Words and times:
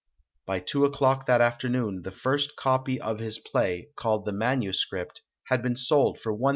By 0.47 0.59
two 0.61 0.83
o'clock 0.83 1.27
that 1.27 1.41
afternoon, 1.41 2.01
the 2.01 2.09
first 2.09 2.55
copy 2.55 2.99
of 2.99 3.19
this 3.19 3.37
play, 3.37 3.89
called 3.95 4.25
the 4.25 4.33
manuscript, 4.33 5.21
had 5.51 5.61
been 5.61 5.75
sold 5.75 6.17
for 6.19 6.33
$1,164. 6.35 6.49